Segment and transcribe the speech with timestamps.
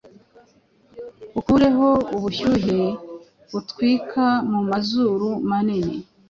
[1.39, 2.79] ukureho ubushyuhe
[3.51, 5.95] butwika mu mazuru manini!